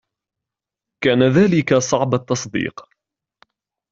.كان 1.03 1.23
ذلك 1.23 1.73
صعب 1.77 2.13
التصديق 2.13 2.89